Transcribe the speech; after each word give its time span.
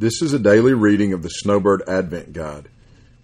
This 0.00 0.22
is 0.22 0.32
a 0.32 0.38
daily 0.38 0.74
reading 0.74 1.12
of 1.12 1.24
the 1.24 1.28
Snowbird 1.28 1.82
Advent 1.88 2.32
Guide. 2.32 2.68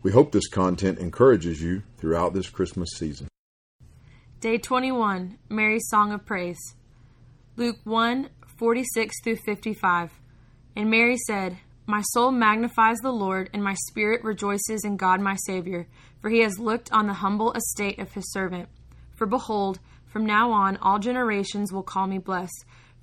We 0.03 0.11
hope 0.11 0.33
this 0.33 0.49
content 0.49 0.99
encourages 0.99 1.63
you 1.63 1.85
throughout 1.99 2.35
this 2.35 2.51
Christmas 2.51 2.89
season. 2.97 3.29
Day 4.41 4.59
21 4.59 5.39
Mary's 5.49 5.87
Song 5.89 6.11
of 6.11 6.27
Praise. 6.27 6.59
Luke 7.57 7.77
1 7.85 8.29
46 8.59 9.15
through 9.23 9.37
55. 9.37 10.15
And 10.75 10.91
Mary 10.91 11.17
said, 11.29 11.59
My 11.87 12.03
soul 12.13 12.33
magnifies 12.33 12.97
the 12.99 13.13
Lord, 13.13 13.51
and 13.53 13.63
my 13.63 13.77
spirit 13.87 14.25
rejoices 14.25 14.85
in 14.85 14.97
God 14.97 15.21
my 15.21 15.37
Savior, 15.47 15.87
for 16.21 16.29
he 16.29 16.41
has 16.41 16.59
looked 16.59 16.91
on 16.91 17.07
the 17.07 17.15
humble 17.15 17.53
estate 17.53 18.01
of 18.01 18.15
his 18.15 18.33
servant. 18.33 18.69
For 19.15 19.27
behold, 19.27 19.79
from 20.07 20.27
now 20.27 20.51
on 20.51 20.77
all 20.79 20.99
generations 20.99 21.73
will 21.73 21.85
call 21.85 22.09
me 22.09 22.19
blessed. 22.19 22.65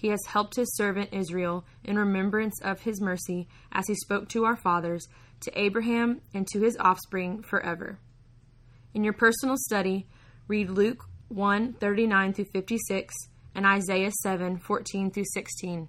He 0.00 0.08
has 0.08 0.24
helped 0.28 0.56
his 0.56 0.74
servant 0.76 1.10
Israel 1.12 1.66
in 1.84 1.98
remembrance 1.98 2.58
of 2.62 2.80
his 2.80 3.02
mercy, 3.02 3.48
as 3.70 3.86
he 3.86 3.94
spoke 3.94 4.30
to 4.30 4.46
our 4.46 4.56
fathers 4.56 5.06
to 5.40 5.60
Abraham 5.60 6.22
and 6.32 6.46
to 6.48 6.62
his 6.62 6.78
offspring 6.80 7.42
forever. 7.42 7.98
In 8.94 9.04
your 9.04 9.12
personal 9.12 9.56
study, 9.58 10.06
read 10.48 10.70
Luke 10.70 11.04
1 11.28 11.74
39 11.74 12.32
through 12.32 12.46
56 12.46 13.14
and 13.54 13.66
Isaiah 13.66 14.10
7 14.22 14.56
14 14.56 15.10
through 15.10 15.24
16. 15.34 15.88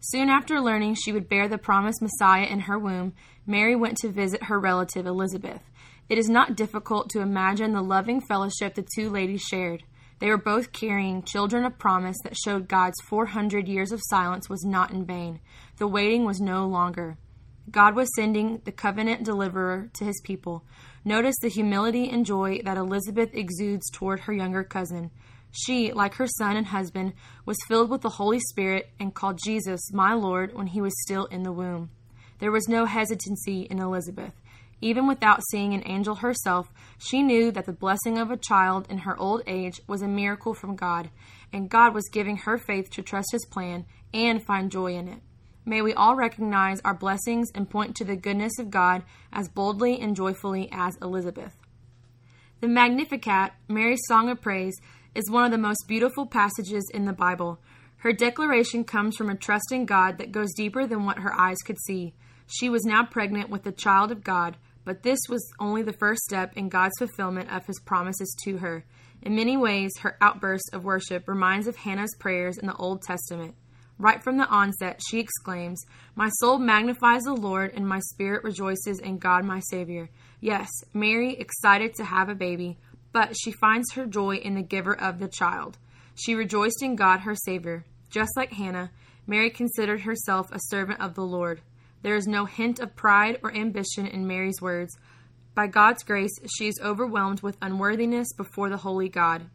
Soon 0.00 0.28
after 0.28 0.60
learning 0.60 0.96
she 0.96 1.12
would 1.12 1.28
bear 1.28 1.46
the 1.46 1.56
promised 1.56 2.02
Messiah 2.02 2.46
in 2.46 2.58
her 2.60 2.80
womb, 2.80 3.14
Mary 3.46 3.76
went 3.76 3.96
to 3.98 4.08
visit 4.08 4.42
her 4.42 4.58
relative 4.58 5.06
Elizabeth. 5.06 5.62
It 6.08 6.18
is 6.18 6.28
not 6.28 6.56
difficult 6.56 7.10
to 7.10 7.20
imagine 7.20 7.74
the 7.74 7.80
loving 7.80 8.20
fellowship 8.22 8.74
the 8.74 8.84
two 8.96 9.08
ladies 9.08 9.42
shared. 9.42 9.84
They 10.18 10.28
were 10.28 10.38
both 10.38 10.72
carrying 10.72 11.22
children 11.22 11.64
of 11.64 11.78
promise 11.78 12.16
that 12.24 12.36
showed 12.36 12.68
God's 12.68 13.00
400 13.08 13.68
years 13.68 13.92
of 13.92 14.00
silence 14.04 14.48
was 14.48 14.64
not 14.64 14.90
in 14.90 15.04
vain. 15.04 15.40
The 15.76 15.86
waiting 15.86 16.24
was 16.24 16.40
no 16.40 16.66
longer. 16.66 17.18
God 17.70 17.94
was 17.94 18.08
sending 18.16 18.62
the 18.64 18.72
covenant 18.72 19.24
deliverer 19.24 19.90
to 19.94 20.04
his 20.04 20.20
people. 20.24 20.64
Notice 21.04 21.36
the 21.42 21.48
humility 21.48 22.08
and 22.08 22.24
joy 22.24 22.60
that 22.64 22.78
Elizabeth 22.78 23.34
exudes 23.34 23.90
toward 23.90 24.20
her 24.20 24.32
younger 24.32 24.64
cousin. 24.64 25.10
She, 25.50 25.92
like 25.92 26.14
her 26.14 26.26
son 26.26 26.56
and 26.56 26.66
husband, 26.66 27.12
was 27.44 27.56
filled 27.68 27.90
with 27.90 28.02
the 28.02 28.10
Holy 28.10 28.40
Spirit 28.40 28.90
and 29.00 29.14
called 29.14 29.40
Jesus 29.44 29.92
my 29.92 30.14
Lord 30.14 30.54
when 30.54 30.68
he 30.68 30.80
was 30.80 30.92
still 31.02 31.26
in 31.26 31.42
the 31.42 31.52
womb. 31.52 31.90
There 32.38 32.52
was 32.52 32.68
no 32.68 32.84
hesitancy 32.84 33.62
in 33.62 33.80
Elizabeth. 33.80 34.32
Even 34.80 35.06
without 35.06 35.42
seeing 35.50 35.72
an 35.72 35.82
angel 35.86 36.16
herself, 36.16 36.70
she 36.98 37.22
knew 37.22 37.50
that 37.50 37.64
the 37.64 37.72
blessing 37.72 38.18
of 38.18 38.30
a 38.30 38.36
child 38.36 38.86
in 38.90 38.98
her 38.98 39.18
old 39.18 39.42
age 39.46 39.80
was 39.86 40.02
a 40.02 40.08
miracle 40.08 40.54
from 40.54 40.76
God, 40.76 41.10
and 41.52 41.70
God 41.70 41.94
was 41.94 42.10
giving 42.12 42.36
her 42.38 42.58
faith 42.58 42.90
to 42.90 43.02
trust 43.02 43.32
his 43.32 43.46
plan 43.46 43.86
and 44.12 44.44
find 44.44 44.70
joy 44.70 44.94
in 44.94 45.08
it. 45.08 45.20
May 45.64 45.82
we 45.82 45.94
all 45.94 46.14
recognize 46.14 46.80
our 46.84 46.94
blessings 46.94 47.50
and 47.54 47.68
point 47.68 47.96
to 47.96 48.04
the 48.04 48.16
goodness 48.16 48.58
of 48.58 48.70
God 48.70 49.02
as 49.32 49.48
boldly 49.48 49.98
and 50.00 50.14
joyfully 50.14 50.68
as 50.70 50.96
Elizabeth. 51.02 51.56
The 52.60 52.68
Magnificat, 52.68 53.52
Mary's 53.68 54.00
song 54.06 54.28
of 54.28 54.40
praise, 54.40 54.80
is 55.14 55.30
one 55.30 55.44
of 55.44 55.50
the 55.50 55.58
most 55.58 55.88
beautiful 55.88 56.26
passages 56.26 56.88
in 56.94 57.04
the 57.04 57.12
Bible. 57.12 57.58
Her 57.98 58.12
declaration 58.12 58.84
comes 58.84 59.16
from 59.16 59.28
a 59.28 59.34
trust 59.34 59.72
in 59.72 59.86
God 59.86 60.18
that 60.18 60.30
goes 60.30 60.54
deeper 60.54 60.86
than 60.86 61.04
what 61.04 61.18
her 61.18 61.34
eyes 61.34 61.58
could 61.64 61.78
see. 61.86 62.14
She 62.46 62.68
was 62.68 62.84
now 62.84 63.04
pregnant 63.04 63.50
with 63.50 63.64
the 63.64 63.72
child 63.72 64.12
of 64.12 64.24
God, 64.24 64.56
but 64.84 65.02
this 65.02 65.18
was 65.28 65.44
only 65.58 65.82
the 65.82 65.92
first 65.92 66.22
step 66.22 66.52
in 66.56 66.68
God's 66.68 66.94
fulfillment 66.98 67.50
of 67.50 67.66
his 67.66 67.80
promises 67.80 68.34
to 68.44 68.58
her. 68.58 68.84
In 69.22 69.34
many 69.34 69.56
ways, 69.56 69.98
her 69.98 70.16
outburst 70.20 70.70
of 70.72 70.84
worship 70.84 71.26
reminds 71.26 71.66
of 71.66 71.76
Hannah's 71.76 72.14
prayers 72.18 72.58
in 72.58 72.66
the 72.66 72.76
Old 72.76 73.02
Testament. 73.02 73.54
Right 73.98 74.22
from 74.22 74.36
the 74.36 74.46
onset, 74.46 75.00
she 75.08 75.18
exclaims, 75.18 75.82
My 76.14 76.28
soul 76.40 76.58
magnifies 76.58 77.22
the 77.22 77.32
Lord, 77.32 77.72
and 77.74 77.88
my 77.88 77.98
spirit 77.98 78.44
rejoices 78.44 79.00
in 79.00 79.18
God 79.18 79.44
my 79.44 79.60
Savior. 79.70 80.10
Yes, 80.40 80.68
Mary 80.92 81.34
excited 81.34 81.94
to 81.94 82.04
have 82.04 82.28
a 82.28 82.34
baby, 82.34 82.78
but 83.12 83.34
she 83.36 83.52
finds 83.52 83.92
her 83.94 84.06
joy 84.06 84.36
in 84.36 84.54
the 84.54 84.62
giver 84.62 84.98
of 84.98 85.18
the 85.18 85.28
child. 85.28 85.78
She 86.14 86.34
rejoiced 86.34 86.82
in 86.82 86.94
God 86.94 87.20
her 87.20 87.34
Savior. 87.34 87.84
Just 88.10 88.36
like 88.36 88.52
Hannah, 88.52 88.90
Mary 89.26 89.50
considered 89.50 90.02
herself 90.02 90.52
a 90.52 90.60
servant 90.60 91.00
of 91.00 91.14
the 91.14 91.24
Lord. 91.24 91.62
There 92.06 92.14
is 92.14 92.28
no 92.28 92.44
hint 92.44 92.78
of 92.78 92.94
pride 92.94 93.40
or 93.42 93.52
ambition 93.52 94.06
in 94.06 94.28
Mary's 94.28 94.62
words. 94.62 94.96
By 95.56 95.66
God's 95.66 96.04
grace, 96.04 96.30
she 96.56 96.68
is 96.68 96.78
overwhelmed 96.80 97.40
with 97.40 97.56
unworthiness 97.60 98.32
before 98.36 98.68
the 98.68 98.76
holy 98.76 99.08
God. 99.08 99.50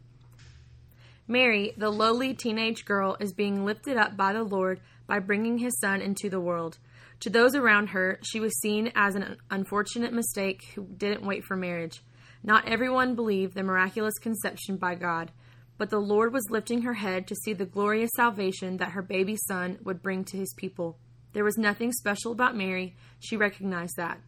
Mary, 1.26 1.72
the 1.78 1.88
lowly 1.88 2.34
teenage 2.34 2.84
girl, 2.84 3.16
is 3.18 3.32
being 3.32 3.64
lifted 3.64 3.96
up 3.96 4.18
by 4.18 4.34
the 4.34 4.42
Lord 4.42 4.80
by 5.06 5.18
bringing 5.18 5.56
his 5.56 5.80
son 5.80 6.02
into 6.02 6.28
the 6.28 6.40
world. 6.40 6.76
To 7.20 7.30
those 7.30 7.54
around 7.54 7.86
her, 7.86 8.18
she 8.22 8.38
was 8.38 8.60
seen 8.60 8.92
as 8.94 9.14
an 9.14 9.38
unfortunate 9.50 10.12
mistake 10.12 10.62
who 10.74 10.84
didn't 10.84 11.24
wait 11.24 11.44
for 11.44 11.56
marriage. 11.56 12.02
Not 12.42 12.68
everyone 12.68 13.14
believed 13.14 13.54
the 13.54 13.62
miraculous 13.62 14.18
conception 14.18 14.76
by 14.76 14.96
God, 14.96 15.32
but 15.78 15.88
the 15.88 16.00
Lord 16.00 16.34
was 16.34 16.50
lifting 16.50 16.82
her 16.82 16.92
head 16.92 17.26
to 17.28 17.34
see 17.34 17.54
the 17.54 17.64
glorious 17.64 18.10
salvation 18.14 18.76
that 18.76 18.90
her 18.90 19.00
baby 19.00 19.38
son 19.48 19.78
would 19.84 20.02
bring 20.02 20.22
to 20.24 20.36
his 20.36 20.52
people. 20.52 20.98
There 21.32 21.44
was 21.44 21.56
nothing 21.56 21.92
special 21.92 22.32
about 22.32 22.56
Mary, 22.56 22.94
she 23.18 23.36
recognized 23.36 23.96
that, 23.96 24.20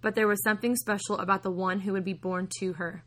but 0.00 0.14
there 0.14 0.28
was 0.28 0.42
something 0.42 0.76
special 0.76 1.18
about 1.18 1.42
the 1.42 1.50
one 1.50 1.80
who 1.80 1.92
would 1.92 2.04
be 2.04 2.12
born 2.12 2.48
to 2.60 2.74
her. 2.74 3.04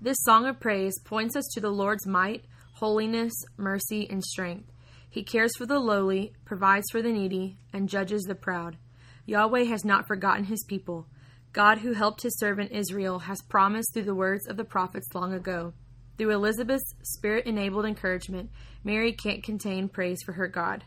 This 0.00 0.18
song 0.20 0.46
of 0.46 0.60
praise 0.60 0.98
points 1.04 1.36
us 1.36 1.46
to 1.54 1.60
the 1.60 1.70
Lord's 1.70 2.06
might, 2.06 2.44
holiness, 2.74 3.32
mercy, 3.56 4.06
and 4.10 4.22
strength. 4.22 4.70
He 5.08 5.22
cares 5.22 5.56
for 5.56 5.64
the 5.64 5.78
lowly, 5.78 6.34
provides 6.44 6.84
for 6.92 7.00
the 7.00 7.12
needy, 7.12 7.56
and 7.72 7.88
judges 7.88 8.22
the 8.24 8.34
proud. 8.34 8.76
Yahweh 9.24 9.64
has 9.64 9.84
not 9.84 10.06
forgotten 10.06 10.44
his 10.44 10.62
people. 10.64 11.06
God, 11.54 11.78
who 11.78 11.94
helped 11.94 12.22
his 12.22 12.38
servant 12.38 12.72
Israel, 12.72 13.20
has 13.20 13.40
promised 13.48 13.94
through 13.94 14.02
the 14.02 14.14
words 14.14 14.46
of 14.46 14.58
the 14.58 14.64
prophets 14.64 15.14
long 15.14 15.32
ago. 15.32 15.72
Through 16.18 16.32
Elizabeth's 16.32 16.94
spirit 17.02 17.46
enabled 17.46 17.86
encouragement, 17.86 18.50
Mary 18.84 19.12
can't 19.12 19.42
contain 19.42 19.88
praise 19.88 20.18
for 20.22 20.32
her 20.32 20.48
God. 20.48 20.84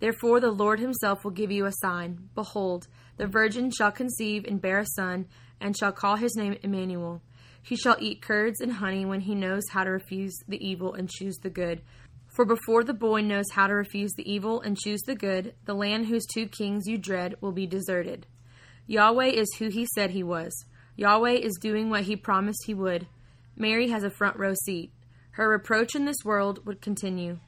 Therefore, 0.00 0.40
the 0.40 0.50
Lord 0.50 0.80
himself 0.80 1.24
will 1.24 1.32
give 1.32 1.50
you 1.50 1.66
a 1.66 1.72
sign. 1.72 2.28
Behold, 2.34 2.86
the 3.16 3.26
virgin 3.26 3.70
shall 3.70 3.90
conceive 3.90 4.44
and 4.44 4.60
bear 4.60 4.78
a 4.78 4.86
son, 4.96 5.26
and 5.60 5.76
shall 5.76 5.92
call 5.92 6.16
his 6.16 6.36
name 6.36 6.56
Emmanuel. 6.62 7.20
He 7.62 7.76
shall 7.76 7.96
eat 7.98 8.22
curds 8.22 8.60
and 8.60 8.72
honey 8.72 9.04
when 9.04 9.20
he 9.20 9.34
knows 9.34 9.64
how 9.70 9.84
to 9.84 9.90
refuse 9.90 10.34
the 10.46 10.64
evil 10.64 10.94
and 10.94 11.10
choose 11.10 11.36
the 11.38 11.50
good. 11.50 11.82
For 12.28 12.44
before 12.44 12.84
the 12.84 12.94
boy 12.94 13.22
knows 13.22 13.50
how 13.52 13.66
to 13.66 13.74
refuse 13.74 14.12
the 14.16 14.30
evil 14.30 14.60
and 14.60 14.78
choose 14.78 15.00
the 15.02 15.16
good, 15.16 15.54
the 15.64 15.74
land 15.74 16.06
whose 16.06 16.26
two 16.26 16.46
kings 16.46 16.86
you 16.86 16.96
dread 16.96 17.34
will 17.40 17.52
be 17.52 17.66
deserted. 17.66 18.26
Yahweh 18.86 19.26
is 19.26 19.52
who 19.58 19.68
he 19.68 19.86
said 19.94 20.10
he 20.10 20.22
was. 20.22 20.64
Yahweh 20.96 21.32
is 21.32 21.58
doing 21.60 21.90
what 21.90 22.04
he 22.04 22.16
promised 22.16 22.64
he 22.66 22.74
would. 22.74 23.06
Mary 23.56 23.88
has 23.88 24.04
a 24.04 24.10
front 24.10 24.36
row 24.38 24.54
seat. 24.64 24.92
Her 25.32 25.48
reproach 25.48 25.94
in 25.94 26.04
this 26.04 26.24
world 26.24 26.64
would 26.64 26.80
continue. 26.80 27.38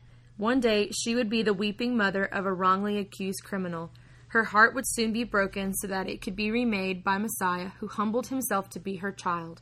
One 0.41 0.61
day 0.61 0.89
she 0.91 1.15
would 1.15 1.29
be 1.29 1.43
the 1.43 1.53
weeping 1.53 1.99
mother 1.99 2.25
of 2.25 2.47
a 2.47 2.53
wrongly 2.55 2.97
accused 2.97 3.45
criminal. 3.45 3.93
Her 4.29 4.43
heart 4.43 4.75
would 4.75 4.89
soon 4.89 5.13
be 5.13 5.23
broken 5.23 5.75
so 5.75 5.87
that 5.89 6.09
it 6.09 6.23
could 6.23 6.35
be 6.35 6.51
remade 6.51 7.05
by 7.05 7.19
Messiah, 7.19 7.73
who 7.79 7.89
humbled 7.89 8.29
himself 8.29 8.71
to 8.71 8.81
be 8.81 8.97
her 8.97 9.13
child. 9.13 9.61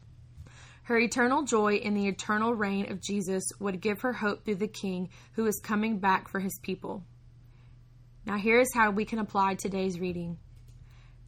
Her 0.85 0.97
eternal 0.97 1.43
joy 1.43 1.79
in 1.79 1.95
the 1.95 2.07
eternal 2.07 2.55
reign 2.55 2.93
of 2.93 3.03
Jesus 3.03 3.43
would 3.59 3.81
give 3.81 4.03
her 4.03 4.13
hope 4.13 4.45
through 4.45 4.55
the 4.55 4.69
King 4.69 5.09
who 5.33 5.47
is 5.47 5.61
coming 5.65 5.99
back 5.99 6.29
for 6.29 6.39
his 6.39 6.57
people. 6.63 7.03
Now, 8.25 8.39
here 8.39 8.61
is 8.61 8.73
how 8.73 8.93
we 8.93 9.05
can 9.05 9.19
apply 9.19 9.57
today's 9.57 9.99
reading. 9.99 10.39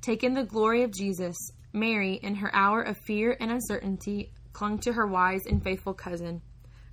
Take 0.01 0.23
in 0.23 0.35
the 0.35 0.45
glory 0.45 0.85
of 0.85 0.93
Jesus, 0.93 1.37
Mary, 1.73 2.21
in 2.23 2.37
her 2.37 2.55
hour 2.55 2.83
of 2.83 2.99
fear 2.99 3.37
and 3.41 3.51
uncertainty, 3.51 4.31
clung 4.53 4.79
to 4.79 4.93
her 4.93 5.09
wise 5.09 5.43
and 5.47 5.61
faithful 5.61 5.93
cousin. 5.93 6.41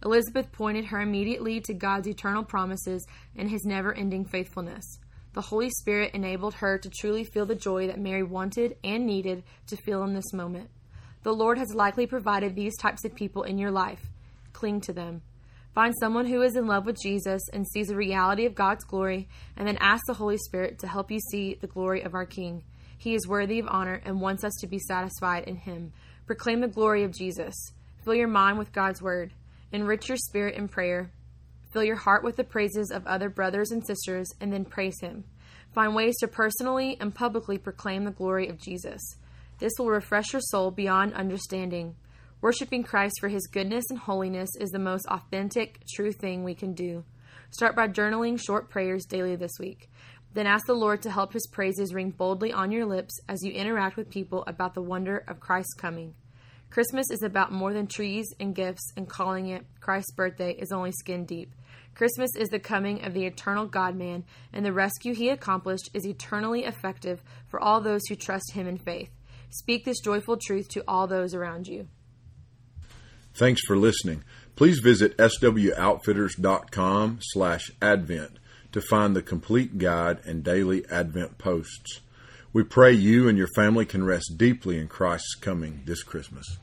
Elizabeth 0.04 0.52
pointed 0.52 0.86
her 0.86 1.02
immediately 1.02 1.60
to 1.62 1.74
God's 1.74 2.08
eternal 2.08 2.44
promises 2.44 3.06
and 3.36 3.50
his 3.50 3.66
never 3.66 3.94
ending 3.94 4.26
faithfulness. 4.26 5.00
The 5.34 5.42
Holy 5.42 5.70
Spirit 5.70 6.14
enabled 6.14 6.56
her 6.56 6.78
to 6.78 6.90
truly 6.90 7.24
feel 7.24 7.46
the 7.46 7.56
joy 7.56 7.88
that 7.88 8.00
Mary 8.00 8.24
wanted 8.24 8.78
and 8.84 9.06
needed 9.06 9.44
to 9.68 9.78
feel 9.78 10.04
in 10.04 10.14
this 10.14 10.34
moment. 10.34 10.70
The 11.24 11.34
Lord 11.34 11.58
has 11.58 11.76
likely 11.76 12.08
provided 12.08 12.56
these 12.56 12.78
types 12.78 13.06
of 13.06 13.16
people 13.16 13.44
in 13.44 13.58
your 13.58 13.72
life. 13.72 14.02
Cling 14.54 14.82
to 14.82 14.94
them. 14.94 15.22
Find 15.76 15.94
someone 16.00 16.26
who 16.26 16.42
is 16.42 16.56
in 16.56 16.66
love 16.66 16.88
with 16.88 16.98
Jesus 17.00 17.42
and 17.54 17.68
sees 17.68 17.90
the 17.90 17.96
reality 17.96 18.48
of 18.48 18.56
God's 18.56 18.84
glory, 18.84 19.28
and 19.56 19.68
then 19.68 19.78
ask 19.80 20.04
the 20.08 20.16
Holy 20.16 20.38
Spirit 20.38 20.80
to 20.80 20.88
help 20.88 21.12
you 21.12 21.20
see 21.20 21.54
the 21.54 21.68
glory 21.68 22.02
of 22.02 22.16
our 22.16 22.26
King. 22.26 22.64
He 22.98 23.14
is 23.14 23.28
worthy 23.28 23.60
of 23.60 23.68
honor 23.70 24.02
and 24.04 24.20
wants 24.20 24.44
us 24.44 24.54
to 24.62 24.68
be 24.68 24.80
satisfied 24.80 25.44
in 25.44 25.56
Him. 25.56 25.94
Proclaim 26.26 26.62
the 26.62 26.68
glory 26.68 27.04
of 27.04 27.16
Jesus. 27.16 27.54
Fill 28.04 28.16
your 28.16 28.28
mind 28.28 28.58
with 28.58 28.74
God's 28.74 29.04
Word. 29.04 29.34
Enrich 29.72 30.08
your 30.08 30.18
spirit 30.18 30.56
in 30.56 30.68
prayer. 30.68 31.12
Fill 31.72 31.84
your 31.84 31.98
heart 31.98 32.24
with 32.24 32.38
the 32.38 32.44
praises 32.44 32.92
of 32.92 33.06
other 33.06 33.30
brothers 33.30 33.72
and 33.72 33.86
sisters, 33.86 34.30
and 34.40 34.52
then 34.52 34.66
praise 34.66 35.00
Him. 35.02 35.26
Find 35.74 35.94
ways 35.94 36.16
to 36.20 36.28
personally 36.28 36.98
and 37.00 37.14
publicly 37.14 37.58
proclaim 37.58 38.06
the 38.06 38.12
glory 38.12 38.48
of 38.48 38.60
Jesus. 38.60 39.02
This 39.60 39.74
will 39.78 39.90
refresh 39.90 40.34
your 40.34 40.42
soul 40.42 40.72
beyond 40.72 41.14
understanding. 41.14 41.96
Worshipping 42.40 42.84
Christ 42.84 43.16
for 43.20 43.28
His 43.28 43.48
goodness 43.48 43.86
and 43.90 44.00
holiness 44.00 44.50
is 44.60 44.70
the 44.70 44.80
most 44.80 45.06
authentic, 45.08 45.82
true 45.96 46.12
thing 46.12 46.44
we 46.44 46.56
can 46.56 46.74
do. 46.74 47.04
Start 47.50 47.76
by 47.76 47.88
journaling 47.88 48.40
short 48.40 48.70
prayers 48.70 49.06
daily 49.06 49.36
this 49.36 49.54
week. 49.60 49.90
Then 50.34 50.48
ask 50.48 50.66
the 50.66 50.74
Lord 50.74 51.02
to 51.02 51.12
help 51.12 51.34
His 51.34 51.48
praises 51.48 51.94
ring 51.94 52.12
boldly 52.12 52.54
on 52.54 52.72
your 52.72 52.86
lips 52.86 53.20
as 53.28 53.44
you 53.44 53.52
interact 53.52 53.98
with 53.98 54.10
people 54.10 54.44
about 54.48 54.76
the 54.76 54.82
wonder 54.82 55.24
of 55.28 55.40
Christ's 55.40 55.74
coming. 55.74 56.14
Christmas 56.70 57.10
is 57.12 57.24
about 57.24 57.52
more 57.52 57.74
than 57.74 57.88
trees 57.88 58.28
and 58.40 58.54
gifts, 58.54 58.92
and 58.96 59.10
calling 59.10 59.48
it 59.48 59.66
Christ's 59.80 60.14
birthday 60.14 60.52
is 60.52 60.72
only 60.72 60.92
skin 60.92 61.26
deep. 61.26 61.54
Christmas 61.96 62.30
is 62.38 62.50
the 62.50 62.60
coming 62.60 63.04
of 63.04 63.14
the 63.14 63.26
eternal 63.26 63.66
God 63.66 63.96
man, 63.96 64.26
and 64.54 64.66
the 64.66 64.74
rescue 64.74 65.16
he 65.16 65.30
accomplished 65.30 65.90
is 65.94 66.06
eternally 66.06 66.66
effective 66.66 67.24
for 67.48 67.60
all 67.60 67.82
those 67.82 68.02
who 68.08 68.16
trust 68.16 68.54
him 68.54 68.68
in 68.68 68.78
faith. 68.78 69.10
Speak 69.50 69.86
this 69.86 70.02
joyful 70.02 70.38
truth 70.38 70.68
to 70.70 70.84
all 70.88 71.08
those 71.08 71.34
around 71.34 71.68
you. 71.68 71.88
Thanks 73.34 73.62
for 73.66 73.78
listening. 73.78 74.24
Please 74.56 74.80
visit 74.80 75.18
swoutfitters.com 75.18 77.20
slash 77.22 77.72
advent 77.82 78.40
to 78.72 78.82
find 78.82 79.16
the 79.16 79.22
complete 79.22 79.78
guide 79.78 80.20
and 80.26 80.44
daily 80.44 80.86
Advent 80.90 81.38
posts. 81.38 82.02
We 82.58 82.64
pray 82.64 82.92
you 82.92 83.30
and 83.30 83.38
your 83.38 83.50
family 83.56 83.86
can 83.86 84.04
rest 84.04 84.34
deeply 84.36 84.80
in 84.80 84.88
Christ's 84.88 85.36
coming 85.36 85.84
this 85.86 86.02
Christmas. 86.02 86.58